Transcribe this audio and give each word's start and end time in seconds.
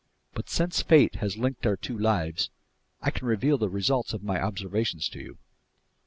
But 0.33 0.49
since 0.49 0.81
fate 0.81 1.17
has 1.17 1.37
linked 1.37 1.63
our 1.67 1.77
two 1.77 1.95
lives, 1.95 2.49
I 3.03 3.11
can 3.11 3.27
reveal 3.27 3.59
the 3.59 3.69
results 3.69 4.13
of 4.13 4.23
my 4.23 4.41
observations 4.41 5.07
to 5.09 5.19
you." 5.19 5.37